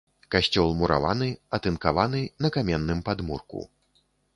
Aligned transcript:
Касцёл 0.35 0.71
мураваны, 0.79 1.29
атынкаваны, 1.59 2.25
на 2.47 2.55
каменным 2.59 3.07
падмурку. 3.11 3.67